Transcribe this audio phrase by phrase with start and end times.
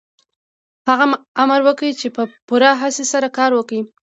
[0.89, 1.05] هغه
[1.43, 3.79] امر کوي چې په پوره هڅې سره کار وکړئ